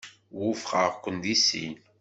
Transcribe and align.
Wufqeɣ-ken 0.37 1.15
deg 1.23 1.37
sin. 1.47 1.73